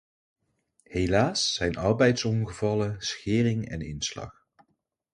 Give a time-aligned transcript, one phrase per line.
[0.85, 4.47] Helaas zijn arbeidsongevallen schering en inslag.